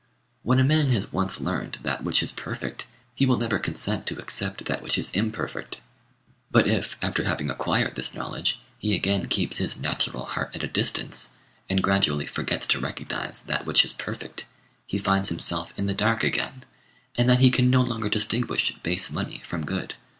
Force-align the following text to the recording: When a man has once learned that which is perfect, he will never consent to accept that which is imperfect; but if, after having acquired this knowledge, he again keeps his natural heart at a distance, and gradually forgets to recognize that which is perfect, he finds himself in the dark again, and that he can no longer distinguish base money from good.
When 0.41 0.57
a 0.57 0.63
man 0.63 0.89
has 0.93 1.11
once 1.11 1.39
learned 1.39 1.77
that 1.83 2.03
which 2.03 2.23
is 2.23 2.31
perfect, 2.31 2.87
he 3.13 3.27
will 3.27 3.37
never 3.37 3.59
consent 3.59 4.07
to 4.07 4.17
accept 4.17 4.65
that 4.65 4.81
which 4.81 4.97
is 4.97 5.11
imperfect; 5.15 5.79
but 6.49 6.67
if, 6.67 6.95
after 7.03 7.23
having 7.25 7.51
acquired 7.51 7.93
this 7.93 8.15
knowledge, 8.15 8.59
he 8.79 8.95
again 8.95 9.27
keeps 9.27 9.57
his 9.57 9.77
natural 9.77 10.25
heart 10.25 10.55
at 10.55 10.63
a 10.63 10.67
distance, 10.67 11.33
and 11.69 11.83
gradually 11.83 12.25
forgets 12.25 12.65
to 12.65 12.79
recognize 12.79 13.43
that 13.43 13.67
which 13.67 13.85
is 13.85 13.93
perfect, 13.93 14.45
he 14.87 14.97
finds 14.97 15.29
himself 15.29 15.71
in 15.77 15.85
the 15.85 15.93
dark 15.93 16.23
again, 16.23 16.65
and 17.15 17.29
that 17.29 17.37
he 17.41 17.51
can 17.51 17.69
no 17.69 17.81
longer 17.83 18.09
distinguish 18.09 18.75
base 18.81 19.11
money 19.11 19.43
from 19.45 19.63
good. 19.63 19.93